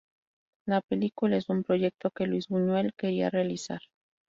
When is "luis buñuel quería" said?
2.25-3.29